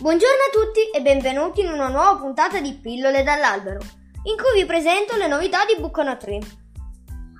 Buongiorno 0.00 0.44
a 0.48 0.64
tutti 0.64 0.80
e 0.96 1.02
benvenuti 1.02 1.60
in 1.60 1.68
una 1.68 1.88
nuova 1.88 2.16
puntata 2.16 2.58
di 2.58 2.72
Pillole 2.72 3.22
dall'albero, 3.22 3.80
in 4.22 4.34
cui 4.34 4.58
vi 4.58 4.64
presento 4.64 5.14
le 5.16 5.28
novità 5.28 5.66
di 5.66 5.78
Buccono 5.78 6.16
3. 6.16 6.38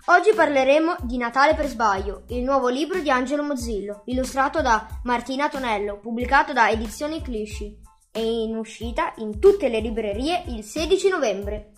Oggi 0.05 0.35
parleremo 0.35 0.96
di 1.05 1.17
Natale 1.17 1.55
per 1.55 1.69
sbaglio, 1.69 2.25
il 2.29 2.43
nuovo 2.43 2.69
libro 2.69 2.99
di 2.99 3.09
Angelo 3.09 3.43
Mozzillo, 3.45 4.03
illustrato 4.05 4.61
da 4.61 4.87
Martina 5.05 5.49
Tonello, 5.49 6.01
pubblicato 6.01 6.53
da 6.53 6.68
Edizioni 6.68 7.23
Clisci 7.23 7.81
e 8.13 8.23
in 8.23 8.54
uscita 8.54 9.15
in 9.17 9.40
tutte 9.40 9.71
le 9.71 9.81
librerie 9.81 10.45
il 10.49 10.63
16 10.63 11.09
novembre. 11.09 11.73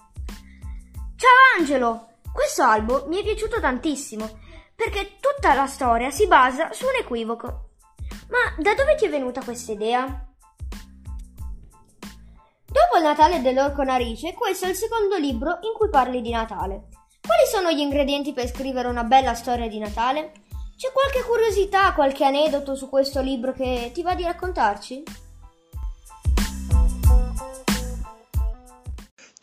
Ciao 1.14 1.60
Angelo! 1.60 2.08
Questo 2.32 2.64
albo 2.64 3.04
mi 3.06 3.20
è 3.20 3.22
piaciuto 3.22 3.60
tantissimo 3.60 4.28
perché 4.74 5.18
tutta 5.20 5.54
la 5.54 5.68
storia 5.68 6.10
si 6.10 6.26
basa 6.26 6.72
su 6.72 6.86
un 6.86 6.96
equivoco. 6.98 7.68
Ma 8.30 8.60
da 8.60 8.74
dove 8.74 8.96
ti 8.96 9.04
è 9.04 9.08
venuta 9.08 9.44
questa 9.44 9.70
idea? 9.70 10.26
Dopo 12.72 12.96
il 12.96 13.02
Natale 13.02 13.42
dell'Orco 13.42 13.82
Narice, 13.82 14.32
questo 14.32 14.64
è 14.64 14.70
il 14.70 14.74
secondo 14.74 15.18
libro 15.18 15.58
in 15.60 15.74
cui 15.76 15.90
parli 15.90 16.22
di 16.22 16.30
Natale. 16.30 16.88
Quali 17.20 17.46
sono 17.46 17.70
gli 17.70 17.80
ingredienti 17.80 18.32
per 18.32 18.48
scrivere 18.48 18.88
una 18.88 19.04
bella 19.04 19.34
storia 19.34 19.68
di 19.68 19.78
Natale? 19.78 20.32
C'è 20.74 20.90
qualche 20.90 21.22
curiosità, 21.22 21.92
qualche 21.92 22.24
aneddoto 22.24 22.74
su 22.74 22.88
questo 22.88 23.20
libro 23.20 23.52
che 23.52 23.90
ti 23.92 24.00
va 24.00 24.14
di 24.14 24.22
raccontarci? 24.22 25.02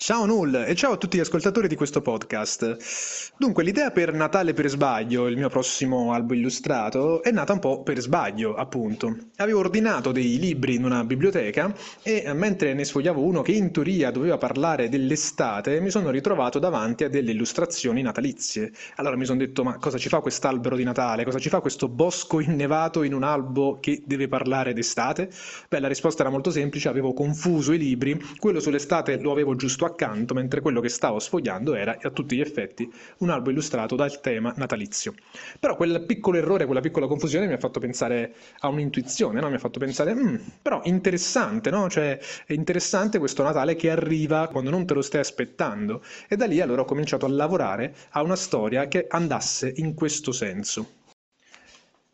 Ciao 0.09 0.25
Null 0.25 0.63
e 0.65 0.73
ciao 0.73 0.93
a 0.93 0.97
tutti 0.97 1.17
gli 1.17 1.19
ascoltatori 1.19 1.67
di 1.67 1.75
questo 1.75 2.02
podcast. 2.02 3.35
Dunque, 3.38 3.63
l'idea 3.63 3.91
per 3.91 4.11
Natale 4.11 4.53
per 4.53 4.67
sbaglio, 4.67 5.27
il 5.27 5.38
mio 5.38 5.49
prossimo 5.49 6.13
albo 6.13 6.33
illustrato, 6.33 7.21
è 7.21 7.29
nata 7.29 7.53
un 7.53 7.59
po' 7.59 7.83
per 7.83 7.99
sbaglio, 7.99 8.55
appunto. 8.55 9.16
Avevo 9.35 9.59
ordinato 9.59 10.11
dei 10.11 10.39
libri 10.39 10.73
in 10.73 10.83
una 10.83 11.03
biblioteca 11.03 11.71
e 12.01 12.33
mentre 12.33 12.73
ne 12.73 12.85
sfogliavo 12.85 13.21
uno 13.21 13.43
che 13.43 13.51
in 13.51 13.71
teoria 13.71 14.09
doveva 14.09 14.39
parlare 14.39 14.89
dell'estate, 14.89 15.79
mi 15.79 15.91
sono 15.91 16.09
ritrovato 16.09 16.57
davanti 16.57 17.03
a 17.03 17.07
delle 17.07 17.29
illustrazioni 17.29 18.01
natalizie. 18.01 18.71
Allora 18.95 19.16
mi 19.16 19.25
sono 19.25 19.38
detto, 19.38 19.63
ma 19.63 19.77
cosa 19.77 19.99
ci 19.99 20.09
fa 20.09 20.21
quest'albero 20.21 20.75
di 20.75 20.83
Natale? 20.83 21.23
Cosa 21.23 21.38
ci 21.38 21.49
fa 21.49 21.59
questo 21.59 21.88
bosco 21.88 22.39
innevato 22.39 23.03
in 23.03 23.13
un 23.13 23.21
albo 23.21 23.77
che 23.79 24.01
deve 24.07 24.27
parlare 24.27 24.73
d'estate? 24.73 25.29
Beh, 25.69 25.79
la 25.79 25.88
risposta 25.88 26.23
era 26.23 26.31
molto 26.31 26.49
semplice, 26.49 26.89
avevo 26.89 27.13
confuso 27.13 27.73
i 27.73 27.77
libri, 27.77 28.19
quello 28.39 28.59
sull'estate 28.59 29.19
lo 29.19 29.31
avevo 29.31 29.53
giusto 29.53 29.85
accanto 29.85 29.97
accanto, 30.00 30.33
mentre 30.33 30.61
quello 30.61 30.80
che 30.80 30.88
stavo 30.88 31.19
sfogliando 31.19 31.75
era 31.75 31.97
a 32.02 32.09
tutti 32.11 32.38
gli 32.38 32.42
effetti 32.42 32.89
un 33.17 33.30
albo 33.30 33.50
illustrato 33.50 33.95
dal 33.97 34.22
tema 34.22 34.53
natalizio. 34.56 35.14
Però 35.59 35.75
quel 35.75 36.06
piccolo 36.06 36.38
errore, 36.38 36.66
quella 36.66 36.80
piccola 36.80 37.08
confusione 37.08 37.47
mi 37.47 37.53
ha 37.53 37.58
fatto 37.58 37.80
pensare 37.81 38.33
a 38.59 38.69
un'intuizione, 38.69 39.41
no? 39.41 39.50
mi 39.50 39.56
ha 39.56 39.59
fatto 39.59 39.80
pensare, 39.80 40.14
mm, 40.16 40.36
però 40.61 40.80
interessante, 40.86 41.69
no? 41.69 41.89
Cioè, 41.89 42.17
è 42.45 42.53
interessante 42.53 43.19
questo 43.19 43.44
Natale 43.44 43.75
che 43.75 43.89
arriva 43.89 44.47
quando 44.47 44.69
non 44.69 44.86
te 44.86 44.94
lo 44.94 45.02
stai 45.02 45.19
aspettando. 45.19 46.02
E 46.30 46.36
da 46.38 46.45
lì 46.45 46.61
allora 46.61 46.81
ho 46.81 46.86
cominciato 46.86 47.25
a 47.25 47.30
lavorare 47.30 47.94
a 48.11 48.22
una 48.22 48.36
storia 48.36 48.88
che 48.88 49.08
andasse 49.09 49.73
in 49.75 49.94
questo 49.94 50.31
senso. 50.31 50.98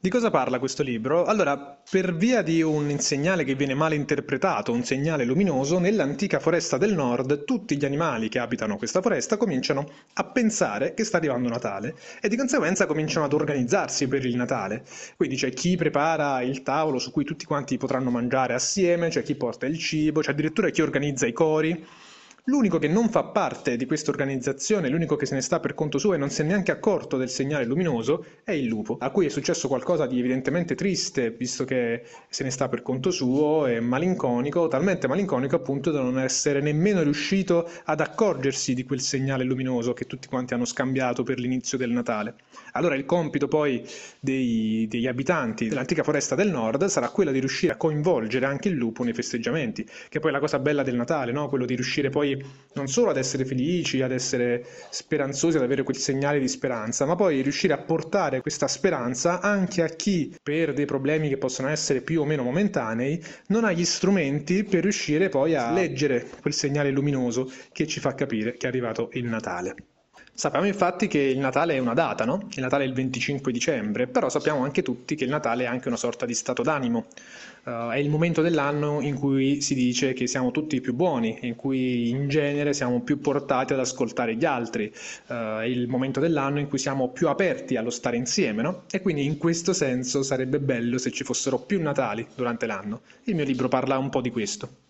Di 0.05 0.11
cosa 0.11 0.29
parla 0.29 0.59
questo 0.59 0.83
libro? 0.83 1.25
Allora, 1.25 1.57
per 1.57 2.15
via 2.15 2.43
di 2.43 2.61
un 2.61 2.99
segnale 2.99 3.43
che 3.43 3.55
viene 3.55 3.73
male 3.73 3.95
interpretato, 3.95 4.71
un 4.71 4.83
segnale 4.83 5.25
luminoso, 5.25 5.79
nell'antica 5.79 6.39
foresta 6.39 6.77
del 6.77 6.93
nord 6.93 7.43
tutti 7.43 7.75
gli 7.75 7.85
animali 7.85 8.29
che 8.29 8.37
abitano 8.37 8.77
questa 8.77 9.01
foresta 9.01 9.35
cominciano 9.35 9.89
a 10.13 10.23
pensare 10.25 10.93
che 10.93 11.03
sta 11.03 11.17
arrivando 11.17 11.49
Natale 11.49 11.95
e 12.21 12.29
di 12.29 12.37
conseguenza 12.37 12.85
cominciano 12.85 13.25
ad 13.25 13.33
organizzarsi 13.33 14.07
per 14.07 14.23
il 14.23 14.35
Natale. 14.35 14.83
Quindi 15.17 15.37
c'è 15.37 15.49
chi 15.49 15.75
prepara 15.75 16.39
il 16.43 16.61
tavolo 16.61 16.99
su 16.99 17.09
cui 17.09 17.23
tutti 17.23 17.45
quanti 17.45 17.77
potranno 17.77 18.11
mangiare 18.11 18.53
assieme, 18.53 19.09
c'è 19.09 19.23
chi 19.23 19.33
porta 19.33 19.65
il 19.65 19.79
cibo, 19.79 20.21
c'è 20.21 20.29
addirittura 20.29 20.69
chi 20.69 20.83
organizza 20.83 21.25
i 21.25 21.33
cori. 21.33 21.83
L'unico 22.47 22.77
che 22.77 22.87
non 22.87 23.09
fa 23.09 23.23
parte 23.23 23.75
di 23.75 23.87
questa 23.87 24.11
organizzazione, 24.11 24.87
l'unico 24.87 25.15
che 25.15 25.25
se 25.25 25.33
ne 25.33 25.41
sta 25.41 25.59
per 25.59 25.73
conto 25.73 25.97
suo 25.97 26.13
e 26.13 26.17
non 26.17 26.29
si 26.29 26.41
è 26.41 26.45
neanche 26.45 26.71
accorto 26.71 27.17
del 27.17 27.27
segnale 27.27 27.65
luminoso, 27.65 28.23
è 28.43 28.51
il 28.51 28.67
lupo, 28.67 28.97
a 28.99 29.09
cui 29.09 29.25
è 29.25 29.29
successo 29.29 29.67
qualcosa 29.67 30.05
di 30.05 30.19
evidentemente 30.19 30.75
triste, 30.75 31.31
visto 31.31 31.65
che 31.65 32.03
se 32.29 32.43
ne 32.43 32.51
sta 32.51 32.69
per 32.69 32.83
conto 32.83 33.09
suo, 33.09 33.65
è 33.65 33.79
malinconico, 33.79 34.67
talmente 34.67 35.07
malinconico 35.07 35.55
appunto 35.55 35.89
da 35.89 36.01
non 36.01 36.19
essere 36.19 36.61
nemmeno 36.61 37.01
riuscito 37.01 37.67
ad 37.85 37.99
accorgersi 37.99 38.75
di 38.75 38.83
quel 38.83 39.01
segnale 39.01 39.43
luminoso 39.43 39.93
che 39.93 40.05
tutti 40.05 40.27
quanti 40.27 40.53
hanno 40.53 40.65
scambiato 40.65 41.23
per 41.23 41.39
l'inizio 41.39 41.79
del 41.79 41.89
Natale. 41.89 42.35
Allora 42.73 42.93
il 42.93 43.05
compito 43.05 43.47
poi 43.47 43.83
dei, 44.19 44.85
degli 44.87 45.07
abitanti 45.07 45.67
dell'antica 45.67 46.03
foresta 46.03 46.35
del 46.35 46.51
nord 46.51 46.85
sarà 46.85 47.09
quello 47.09 47.31
di 47.31 47.39
riuscire 47.39 47.73
a 47.73 47.77
coinvolgere 47.77 48.45
anche 48.45 48.67
il 48.67 48.75
lupo 48.75 49.03
nei 49.03 49.13
festeggiamenti, 49.13 49.83
che 50.09 50.19
poi 50.19 50.29
è 50.29 50.33
la 50.33 50.39
cosa 50.39 50.59
bella 50.59 50.83
del 50.83 50.93
Natale, 50.95 51.31
no? 51.31 51.49
quello 51.49 51.65
di 51.65 51.73
riuscire 51.73 52.11
poi 52.11 52.33
non 52.73 52.87
solo 52.87 53.09
ad 53.09 53.17
essere 53.17 53.45
felici, 53.45 54.01
ad 54.01 54.11
essere 54.11 54.65
speranzosi, 54.89 55.57
ad 55.57 55.63
avere 55.63 55.83
quel 55.83 55.97
segnale 55.97 56.39
di 56.39 56.47
speranza, 56.47 57.05
ma 57.05 57.15
poi 57.15 57.41
riuscire 57.41 57.73
a 57.73 57.77
portare 57.77 58.41
questa 58.41 58.67
speranza 58.67 59.39
anche 59.39 59.81
a 59.81 59.87
chi 59.87 60.35
per 60.41 60.73
dei 60.73 60.85
problemi 60.85 61.29
che 61.29 61.37
possono 61.37 61.69
essere 61.69 62.01
più 62.01 62.21
o 62.21 62.25
meno 62.25 62.43
momentanei 62.43 63.23
non 63.47 63.63
ha 63.63 63.71
gli 63.71 63.85
strumenti 63.85 64.63
per 64.63 64.81
riuscire 64.83 65.29
poi 65.29 65.55
a 65.55 65.71
leggere 65.71 66.27
quel 66.41 66.53
segnale 66.53 66.91
luminoso 66.91 67.51
che 67.71 67.87
ci 67.87 67.99
fa 67.99 68.13
capire 68.13 68.57
che 68.57 68.65
è 68.65 68.69
arrivato 68.69 69.09
il 69.13 69.25
Natale. 69.25 69.75
Sappiamo 70.37 70.65
infatti 70.65 71.07
che 71.07 71.19
il 71.19 71.37
Natale 71.37 71.75
è 71.75 71.77
una 71.77 71.93
data, 71.93 72.25
no? 72.25 72.49
Il 72.51 72.61
Natale 72.61 72.83
è 72.83 72.87
il 72.87 72.93
25 72.93 73.53
dicembre, 73.53 74.05
però 74.05 74.27
sappiamo 74.27 74.65
anche 74.65 74.81
tutti 74.81 75.15
che 75.15 75.23
il 75.23 75.29
Natale 75.29 75.63
è 75.63 75.67
anche 75.67 75.87
una 75.87 75.95
sorta 75.95 76.25
di 76.25 76.33
stato 76.33 76.61
d'animo. 76.61 77.05
Uh, 77.63 77.91
è 77.91 77.99
il 77.99 78.09
momento 78.09 78.41
dell'anno 78.41 78.99
in 78.99 79.15
cui 79.15 79.61
si 79.61 79.73
dice 79.75 80.11
che 80.11 80.27
siamo 80.27 80.51
tutti 80.51 80.81
più 80.81 80.93
buoni, 80.93 81.37
in 81.43 81.55
cui 81.55 82.09
in 82.09 82.27
genere 82.27 82.73
siamo 82.73 82.99
più 82.99 83.21
portati 83.21 83.71
ad 83.71 83.79
ascoltare 83.79 84.35
gli 84.35 84.43
altri. 84.43 84.91
Uh, 85.27 85.59
è 85.59 85.67
il 85.67 85.87
momento 85.87 86.19
dell'anno 86.19 86.59
in 86.59 86.67
cui 86.67 86.79
siamo 86.79 87.11
più 87.11 87.29
aperti 87.29 87.77
allo 87.77 87.89
stare 87.89 88.17
insieme, 88.17 88.61
no? 88.61 88.83
E 88.91 88.99
quindi 89.01 89.23
in 89.23 89.37
questo 89.37 89.71
senso 89.71 90.21
sarebbe 90.21 90.59
bello 90.59 90.97
se 90.97 91.11
ci 91.11 91.23
fossero 91.23 91.59
più 91.59 91.81
Natali 91.81 92.27
durante 92.35 92.65
l'anno. 92.65 93.03
Il 93.23 93.35
mio 93.35 93.45
libro 93.45 93.69
parla 93.69 93.97
un 93.97 94.09
po' 94.09 94.19
di 94.19 94.31
questo. 94.31 94.84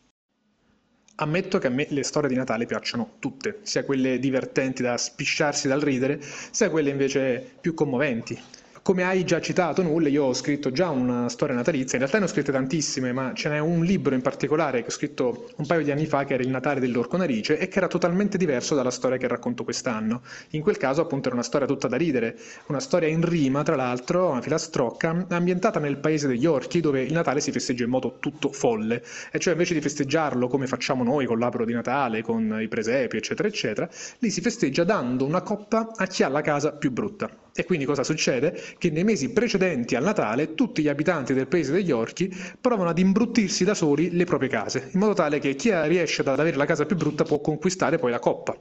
Ammetto 1.17 1.59
che 1.59 1.67
a 1.67 1.69
me 1.69 1.87
le 1.91 2.03
storie 2.03 2.27
di 2.27 2.35
Natale 2.35 2.65
piacciono 2.65 3.15
tutte, 3.19 3.59
sia 3.61 3.85
quelle 3.85 4.19
divertenti 4.19 4.81
da 4.81 4.97
spisciarsi 4.97 5.69
dal 5.69 5.79
ridere, 5.79 6.19
sia 6.21 6.69
quelle 6.69 6.89
invece 6.89 7.55
più 7.61 7.73
commoventi. 7.73 8.37
Come 8.85 9.01
hai 9.01 9.23
già 9.25 9.41
citato, 9.41 9.81
Null, 9.81 10.11
io 10.11 10.25
ho 10.25 10.33
scritto 10.35 10.71
già 10.71 10.89
una 10.89 11.27
storia 11.27 11.55
natalizia, 11.55 11.93
in 11.93 12.01
realtà 12.01 12.19
ne 12.19 12.25
ho 12.25 12.27
scritte 12.27 12.51
tantissime, 12.51 13.13
ma 13.13 13.33
ce 13.33 13.49
n'è 13.49 13.57
un 13.57 13.83
libro 13.83 14.13
in 14.13 14.21
particolare 14.21 14.81
che 14.81 14.89
ho 14.89 14.91
scritto 14.91 15.49
un 15.55 15.65
paio 15.65 15.81
di 15.81 15.89
anni 15.89 16.05
fa, 16.05 16.23
che 16.23 16.35
era 16.35 16.43
Il 16.43 16.49
Natale 16.49 16.79
dell'Orco 16.79 17.17
Narice, 17.17 17.57
e 17.57 17.67
che 17.67 17.79
era 17.79 17.87
totalmente 17.87 18.37
diverso 18.37 18.75
dalla 18.75 18.91
storia 18.91 19.17
che 19.17 19.27
racconto 19.27 19.63
quest'anno. 19.63 20.21
In 20.51 20.61
quel 20.61 20.77
caso, 20.77 21.01
appunto, 21.01 21.29
era 21.29 21.35
una 21.35 21.43
storia 21.43 21.65
tutta 21.65 21.87
da 21.87 21.97
ridere, 21.97 22.37
una 22.67 22.79
storia 22.79 23.07
in 23.07 23.27
rima, 23.27 23.63
tra 23.63 23.75
l'altro, 23.75 24.29
una 24.29 24.41
filastrocca, 24.43 25.25
ambientata 25.29 25.79
nel 25.79 25.97
paese 25.97 26.27
degli 26.27 26.45
orchi, 26.45 26.79
dove 26.79 27.01
il 27.01 27.11
Natale 27.11 27.39
si 27.39 27.51
festeggia 27.51 27.85
in 27.85 27.89
modo 27.89 28.17
tutto 28.19 28.51
folle, 28.51 29.03
e 29.31 29.39
cioè 29.39 29.53
invece 29.53 29.73
di 29.73 29.81
festeggiarlo 29.81 30.47
come 30.47 30.67
facciamo 30.67 31.03
noi 31.03 31.25
con 31.25 31.39
l'albero 31.39 31.65
di 31.65 31.73
Natale, 31.73 32.21
con 32.21 32.59
i 32.61 32.67
presepi, 32.67 33.17
eccetera, 33.17 33.47
eccetera, 33.47 33.89
lì 34.19 34.29
si 34.29 34.41
festeggia 34.41 34.83
dando 34.83 35.25
una 35.25 35.41
coppa 35.41 35.91
a 35.95 36.05
chi 36.05 36.21
ha 36.21 36.27
la 36.27 36.41
casa 36.41 36.71
più 36.73 36.91
brutta. 36.91 37.44
E 37.57 37.63
quindi 37.63 37.85
cosa 37.85 38.03
succede? 38.03 38.61
Che 38.77 38.89
nei 38.89 39.05
mesi 39.05 39.29
precedenti 39.31 39.95
al 39.95 40.03
Natale 40.03 40.55
tutti 40.55 40.81
gli 40.81 40.89
abitanti 40.89 41.33
del 41.33 41.47
paese 41.47 41.71
degli 41.71 41.89
orchi 41.89 42.29
provano 42.59 42.89
ad 42.89 42.99
imbruttirsi 42.99 43.63
da 43.63 43.73
soli 43.73 44.11
le 44.11 44.25
proprie 44.25 44.49
case, 44.49 44.89
in 44.91 44.99
modo 44.99 45.13
tale 45.13 45.39
che 45.39 45.55
chi 45.55 45.71
riesce 45.87 46.19
ad 46.19 46.27
avere 46.27 46.57
la 46.57 46.65
casa 46.65 46.85
più 46.85 46.97
brutta 46.97 47.23
può 47.23 47.39
conquistare 47.39 47.97
poi 47.97 48.11
la 48.11 48.19
coppa. 48.19 48.57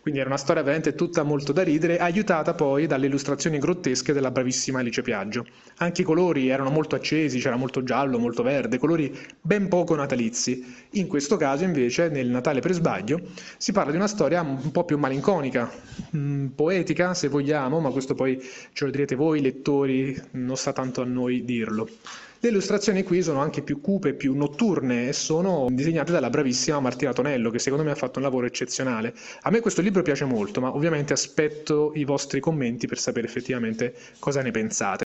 Quindi 0.00 0.20
era 0.20 0.28
una 0.30 0.38
storia 0.38 0.62
veramente 0.62 0.94
tutta 0.94 1.22
molto 1.22 1.52
da 1.52 1.62
ridere, 1.62 1.98
aiutata 1.98 2.54
poi 2.54 2.86
dalle 2.86 3.06
illustrazioni 3.06 3.58
grottesche 3.58 4.14
della 4.14 4.30
bravissima 4.30 4.78
Alice 4.78 5.02
Piaggio. 5.02 5.44
Anche 5.76 6.00
i 6.00 6.04
colori 6.04 6.48
erano 6.48 6.70
molto 6.70 6.94
accesi, 6.94 7.38
c'era 7.38 7.56
molto 7.56 7.82
giallo, 7.82 8.18
molto 8.18 8.42
verde, 8.42 8.78
colori 8.78 9.14
ben 9.40 9.68
poco 9.68 9.94
natalizi. 9.94 10.64
In 10.92 11.06
questo 11.06 11.36
caso 11.36 11.64
invece, 11.64 12.08
nel 12.08 12.28
Natale 12.28 12.60
per 12.60 12.72
sbaglio, 12.72 13.20
si 13.58 13.72
parla 13.72 13.90
di 13.90 13.98
una 13.98 14.08
storia 14.08 14.40
un 14.40 14.70
po' 14.70 14.84
più 14.84 14.96
malinconica, 14.96 15.70
mm, 16.16 16.46
poetica 16.48 17.12
se 17.12 17.28
vogliamo, 17.28 17.78
ma 17.80 17.90
questo 17.90 18.14
poi 18.14 18.40
ce 18.72 18.84
lo 18.86 18.90
direte 18.90 19.14
voi 19.14 19.42
lettori, 19.42 20.18
non 20.32 20.56
sta 20.56 20.72
tanto 20.72 21.02
a 21.02 21.04
noi 21.04 21.44
dirlo. 21.44 21.86
Le 22.42 22.48
illustrazioni 22.48 23.02
qui 23.02 23.20
sono 23.20 23.40
anche 23.42 23.60
più 23.60 23.82
cupe, 23.82 24.14
più 24.14 24.34
notturne 24.34 25.08
e 25.08 25.12
sono 25.12 25.66
disegnate 25.70 26.10
dalla 26.10 26.30
bravissima 26.30 26.80
Martina 26.80 27.12
Tonello, 27.12 27.50
che 27.50 27.58
secondo 27.58 27.84
me 27.84 27.90
ha 27.90 27.94
fatto 27.94 28.18
un 28.18 28.24
lavoro 28.24 28.46
eccezionale. 28.46 29.12
A 29.42 29.50
me 29.50 29.60
questo 29.60 29.82
libro 29.82 30.00
piace 30.00 30.24
molto, 30.24 30.58
ma 30.58 30.74
ovviamente 30.74 31.12
aspetto 31.12 31.92
i 31.94 32.04
vostri 32.04 32.40
commenti 32.40 32.86
per 32.86 32.98
sapere 32.98 33.26
effettivamente 33.26 33.94
cosa 34.18 34.40
ne 34.40 34.52
pensate. 34.52 35.04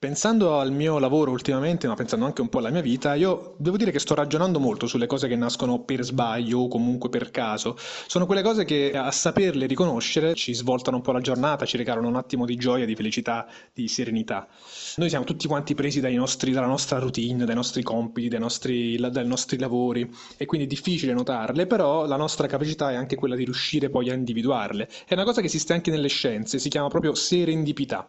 Pensando 0.00 0.58
al 0.58 0.72
mio 0.72 0.98
lavoro 0.98 1.30
ultimamente, 1.30 1.86
ma 1.86 1.92
pensando 1.92 2.24
anche 2.24 2.40
un 2.40 2.48
po' 2.48 2.56
alla 2.56 2.70
mia 2.70 2.80
vita, 2.80 3.12
io 3.12 3.54
devo 3.58 3.76
dire 3.76 3.90
che 3.90 3.98
sto 3.98 4.14
ragionando 4.14 4.58
molto 4.58 4.86
sulle 4.86 5.04
cose 5.04 5.28
che 5.28 5.36
nascono 5.36 5.80
per 5.80 6.04
sbaglio 6.04 6.60
o 6.60 6.68
comunque 6.68 7.10
per 7.10 7.30
caso. 7.30 7.76
Sono 8.06 8.24
quelle 8.24 8.40
cose 8.40 8.64
che 8.64 8.92
a 8.94 9.10
saperle 9.10 9.66
riconoscere 9.66 10.32
ci 10.32 10.54
svoltano 10.54 10.96
un 10.96 11.02
po' 11.02 11.12
la 11.12 11.20
giornata, 11.20 11.66
ci 11.66 11.76
regalano 11.76 12.08
un 12.08 12.16
attimo 12.16 12.46
di 12.46 12.56
gioia, 12.56 12.86
di 12.86 12.96
felicità, 12.96 13.46
di 13.74 13.88
serenità. 13.88 14.48
Noi 14.96 15.10
siamo 15.10 15.26
tutti 15.26 15.46
quanti 15.46 15.74
presi 15.74 16.00
nostri, 16.14 16.52
dalla 16.52 16.66
nostra 16.66 16.98
routine, 16.98 17.44
dai 17.44 17.54
nostri 17.54 17.82
compiti, 17.82 18.28
dai 18.28 18.40
nostri, 18.40 18.96
dai 18.96 19.26
nostri 19.26 19.58
lavori 19.58 20.10
e 20.38 20.46
quindi 20.46 20.66
è 20.66 20.70
difficile 20.70 21.12
notarle, 21.12 21.66
però 21.66 22.06
la 22.06 22.16
nostra 22.16 22.46
capacità 22.46 22.90
è 22.90 22.94
anche 22.94 23.16
quella 23.16 23.36
di 23.36 23.44
riuscire 23.44 23.90
poi 23.90 24.08
a 24.08 24.14
individuarle. 24.14 24.88
È 25.06 25.12
una 25.12 25.24
cosa 25.24 25.42
che 25.42 25.48
esiste 25.48 25.74
anche 25.74 25.90
nelle 25.90 26.08
scienze, 26.08 26.58
si 26.58 26.70
chiama 26.70 26.88
proprio 26.88 27.14
serendipità 27.14 28.08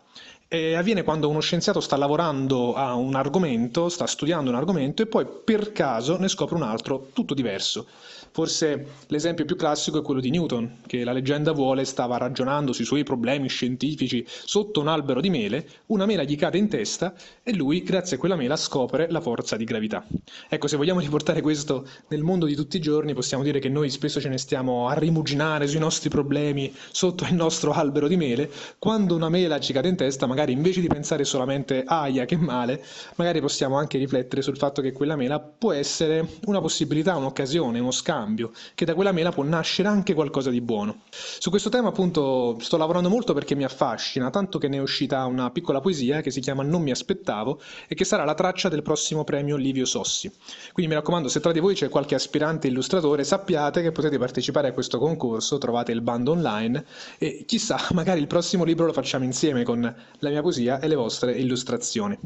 e 0.54 0.76
avviene 0.76 1.04
quando 1.04 1.30
uno 1.30 1.40
scienziato 1.40 1.80
sta 1.80 1.96
lavorando 1.96 2.74
a 2.74 2.94
un 2.94 3.16
argomento, 3.16 3.88
sta 3.88 4.06
studiando 4.06 4.50
un 4.50 4.58
argomento 4.58 5.02
e 5.02 5.06
poi 5.06 5.26
per 5.26 5.72
caso 5.72 6.18
ne 6.18 6.28
scopre 6.28 6.56
un 6.56 6.64
altro 6.64 7.08
tutto 7.14 7.34
diverso. 7.34 7.88
Forse 8.34 8.86
l'esempio 9.08 9.44
più 9.44 9.58
classico 9.58 10.00
è 10.00 10.02
quello 10.02 10.22
di 10.22 10.30
Newton, 10.30 10.78
che 10.88 11.04
la 11.04 11.12
leggenda 11.12 11.52
vuole 11.52 11.84
stava 11.84 12.16
ragionando 12.16 12.72
sui 12.72 12.86
suoi 12.86 13.04
problemi 13.04 13.50
scientifici 13.50 14.26
sotto 14.26 14.80
un 14.80 14.88
albero 14.88 15.20
di 15.20 15.30
mele, 15.30 15.68
una 15.88 16.06
mela 16.06 16.24
gli 16.24 16.38
cade 16.38 16.58
in 16.58 16.70
testa 16.70 17.14
e 17.44 17.54
lui, 17.54 17.84
grazie 17.84 18.16
a 18.16 18.20
quella 18.20 18.38
mela, 18.38 18.56
scopre 18.56 19.12
la 19.12 19.20
forza 19.20 19.58
di 19.58 19.66
gravità. 19.66 20.06
Ecco, 20.48 20.68
se 20.68 20.78
vogliamo 20.78 21.02
riportare 21.02 21.42
questo 21.42 21.86
nel 22.08 22.24
mondo 22.24 22.46
di 22.46 22.56
tutti 22.56 22.78
i 22.78 22.80
giorni, 22.80 23.14
possiamo 23.14 23.44
dire 23.44 23.60
che 23.60 23.68
noi 23.68 23.90
spesso 23.90 24.22
ce 24.22 24.30
ne 24.30 24.38
stiamo 24.38 24.88
a 24.88 24.94
rimuginare 24.94 25.68
sui 25.68 25.80
nostri 25.80 26.08
problemi 26.08 26.74
sotto 26.92 27.26
il 27.26 27.34
nostro 27.34 27.74
albero 27.74 28.08
di 28.08 28.16
mele, 28.16 28.50
quando 28.80 29.14
una 29.14 29.28
mela 29.28 29.60
ci 29.60 29.74
cade 29.74 29.90
in 29.90 29.98
testa, 29.98 30.26
magari 30.26 30.54
invece 30.54 30.80
di 30.80 30.88
pensare 30.88 31.26
solamente 31.26 31.84
aia 31.86 32.24
che 32.24 32.38
male, 32.38 32.82
magari 33.16 33.42
possiamo 33.42 33.76
anche 33.76 33.98
riflettere 33.98 34.42
sul 34.42 34.56
fatto 34.56 34.82
che 34.82 34.94
quella 34.94 35.18
mela 35.18 35.42
può 35.42 35.74
essere 35.74 36.26
una 36.46 36.62
possibilità, 36.62 37.18
un'occasione, 37.18 37.80
uno 37.80 37.92
scambio 37.92 38.20
cambio, 38.22 38.52
che 38.76 38.86
da 38.86 38.94
quella 38.94 39.12
mela 39.12 39.32
può 39.32 39.44
nascere 39.44 39.88
anche 39.88 40.14
qualcosa 40.14 40.50
di 40.50 40.62
buono. 40.62 41.02
Su 41.10 41.50
questo 41.50 41.70
tema 41.70 41.90
appunto 41.90 42.58
sto 42.60 42.78
lavorando 42.78 43.10
molto 43.10 43.34
perché 43.34 43.56
mi 43.56 43.64
affascina, 43.64 44.30
tanto 44.30 44.60
che 44.60 44.68
ne 44.68 44.78
è 44.78 44.80
uscita 44.80 45.26
una 45.26 45.50
piccola 45.50 45.82
poesia 45.82 46.22
che 46.22 46.32
si 46.32 46.40
chiama 46.40 46.64
Non 46.64 46.82
mi 46.82 46.92
aspettavo 46.92 47.60
e 47.88 47.96
che 47.96 48.06
sarà 48.06 48.24
la 48.24 48.36
traccia 48.36 48.70
del 48.70 48.84
prossimo 48.84 49.24
premio 49.24 49.56
Livio 49.56 49.86
Sossi. 49.86 50.32
Quindi 50.72 50.92
mi 50.92 50.98
raccomando, 50.98 51.28
se 51.28 51.40
tra 51.40 51.52
di 51.52 51.60
voi 51.60 51.74
c'è 51.74 51.90
qualche 51.90 52.16
aspirante 52.16 52.68
illustratore, 52.68 53.24
sappiate 53.24 53.82
che 53.82 53.92
potete 53.92 54.18
partecipare 54.18 54.70
a 54.70 54.74
questo 54.74 55.00
concorso, 55.00 55.58
trovate 55.58 55.92
il 55.92 56.02
bando 56.02 56.32
online 56.32 56.86
e 57.18 57.44
chissà, 57.46 57.80
magari 57.94 58.20
il 58.20 58.28
prossimo 58.28 58.64
libro 58.64 58.86
lo 58.86 58.94
facciamo 58.94 59.26
insieme 59.26 59.64
con 59.64 59.82
la 60.20 60.30
mia 60.30 60.42
poesia 60.42 60.80
e 60.80 60.88
le 60.88 60.96
vostre 60.96 61.34
illustrazioni. 61.34 62.18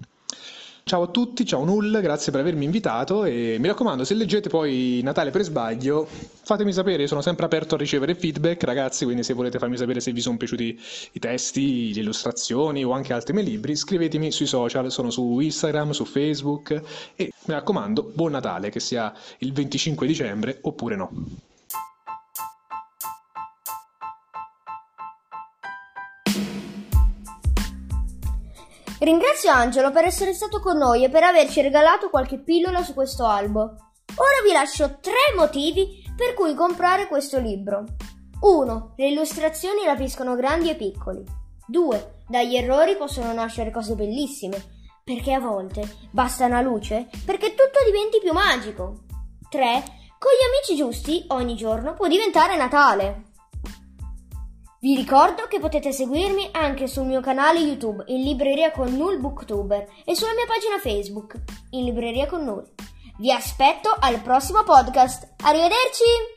Ciao 0.88 1.02
a 1.02 1.08
tutti, 1.08 1.48
ciao 1.48 1.64
Null, 1.64 2.00
grazie 2.00 2.32
per 2.32 2.42
avermi 2.42 2.64
invitato 2.64 3.26
e 3.26 3.58
mi 3.60 3.66
raccomando, 3.66 4.04
se 4.04 4.14
leggete 4.14 4.50
poi 4.50 5.00
Natale 5.02 5.32
per 5.32 5.42
sbaglio, 5.42 6.06
fatemi 6.06 6.72
sapere, 6.72 7.02
io 7.02 7.08
sono 7.08 7.22
sempre 7.22 7.44
aperto 7.46 7.74
a 7.74 7.80
ricevere 7.80 8.14
feedback, 8.14 8.66
ragazzi, 8.66 9.04
quindi 9.04 9.24
se 9.24 9.34
volete 9.34 9.58
farmi 9.58 9.78
sapere 9.78 10.00
se 10.00 10.12
vi 10.12 10.22
sono 10.22 10.38
piaciuti 10.38 10.80
i 11.14 11.18
testi, 11.18 11.92
le 11.92 12.02
illustrazioni 12.02 12.84
o 12.84 12.92
anche 12.92 13.14
altri 13.14 13.34
miei 13.34 13.48
libri, 13.48 13.76
scrivetemi 13.76 14.32
sui 14.32 14.46
social, 14.46 14.92
sono 14.92 15.10
su 15.10 15.40
Instagram, 15.40 15.90
su 15.90 16.06
Facebook 16.06 16.80
e 17.16 17.32
mi 17.46 17.54
raccomando, 17.56 18.12
buon 18.14 18.34
Natale, 18.34 18.70
che 18.70 18.80
sia 18.80 19.12
il 19.40 19.54
25 19.54 20.06
dicembre 20.06 20.60
oppure 20.62 20.96
no. 20.96 21.10
Ringrazio 29.06 29.52
Angelo 29.52 29.92
per 29.92 30.04
essere 30.04 30.34
stato 30.34 30.60
con 30.60 30.78
noi 30.78 31.04
e 31.04 31.10
per 31.10 31.22
averci 31.22 31.62
regalato 31.62 32.10
qualche 32.10 32.40
pillola 32.40 32.82
su 32.82 32.96
questo 32.96 33.24
albo. 33.24 33.62
Ora 33.62 34.42
vi 34.44 34.52
lascio 34.52 34.98
tre 35.00 35.36
motivi 35.36 36.04
per 36.18 36.34
cui 36.34 36.56
comprare 36.56 37.06
questo 37.06 37.38
libro. 37.38 37.84
1. 38.40 38.94
Le 38.98 39.08
illustrazioni 39.08 39.86
rapiscono 39.86 40.34
grandi 40.34 40.72
e 40.72 40.76
piccoli. 40.76 41.24
2. 41.68 42.24
Dagli 42.28 42.56
errori 42.56 42.96
possono 42.96 43.32
nascere 43.32 43.70
cose 43.70 43.94
bellissime, 43.94 44.58
perché 45.04 45.34
a 45.34 45.40
volte 45.40 45.88
basta 46.10 46.48
una 46.48 46.62
luce 46.62 47.08
perché 47.28 47.50
tutto 47.50 47.86
diventi 47.86 48.20
più 48.20 48.34
magico. 48.34 49.04
3. 49.52 49.84
Con 50.18 50.32
gli 50.32 50.46
amici 50.48 50.76
giusti 50.76 51.26
ogni 51.28 51.56
giorno 51.56 51.94
può 51.94 52.08
diventare 52.08 52.58
Natale. 52.58 53.35
Vi 54.86 54.96
ricordo 54.96 55.48
che 55.48 55.60
potete 55.60 55.92
seguirmi 55.92 56.50
anche 56.52 56.86
sul 56.86 57.08
mio 57.08 57.20
canale 57.20 57.58
YouTube 57.58 58.04
in 58.06 58.22
libreria 58.22 58.70
con 58.70 58.96
Null 58.96 59.20
Booktuber 59.20 59.88
e 60.06 60.14
sulla 60.14 60.36
mia 60.36 60.46
pagina 60.46 60.78
Facebook 60.78 61.42
in 61.72 61.86
libreria 61.86 62.28
con 62.28 62.44
Null. 62.44 62.70
Vi 63.18 63.32
aspetto 63.32 63.96
al 64.00 64.22
prossimo 64.22 64.62
podcast. 64.62 65.34
Arrivederci! 65.42 66.35